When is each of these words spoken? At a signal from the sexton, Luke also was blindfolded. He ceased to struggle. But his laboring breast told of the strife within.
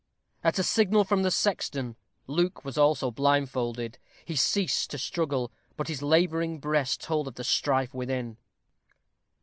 At 0.43 0.57
a 0.57 0.63
signal 0.63 1.03
from 1.03 1.21
the 1.21 1.29
sexton, 1.29 1.95
Luke 2.25 2.65
also 2.65 3.05
was 3.09 3.13
blindfolded. 3.13 3.99
He 4.25 4.35
ceased 4.35 4.89
to 4.89 4.97
struggle. 4.97 5.51
But 5.77 5.89
his 5.89 6.01
laboring 6.01 6.57
breast 6.59 7.01
told 7.01 7.27
of 7.27 7.35
the 7.35 7.43
strife 7.43 7.93
within. 7.93 8.37